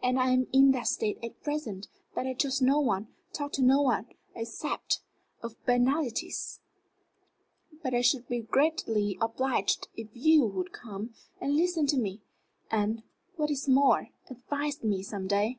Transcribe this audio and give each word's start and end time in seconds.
And 0.00 0.16
I 0.20 0.30
am 0.30 0.46
in 0.52 0.70
that 0.70 0.86
state 0.86 1.18
at 1.24 1.42
present 1.42 1.88
that 2.14 2.24
I 2.24 2.34
trust 2.34 2.62
no 2.62 2.78
one, 2.78 3.08
talk 3.32 3.50
to 3.54 3.62
no 3.62 3.80
one, 3.82 4.06
except 4.32 5.00
of 5.42 5.56
banalités. 5.66 6.60
But 7.82 7.92
I 7.92 8.00
should 8.00 8.28
be 8.28 8.42
greatly 8.42 9.18
obliged 9.20 9.88
if 9.96 10.06
you 10.14 10.46
would 10.46 10.70
come 10.70 11.14
and 11.40 11.56
listen 11.56 11.88
to 11.88 11.96
me, 11.96 12.20
and, 12.70 13.02
what 13.34 13.50
is 13.50 13.66
more, 13.68 14.10
advise 14.30 14.84
me 14.84 15.02
some 15.02 15.26
day." 15.26 15.58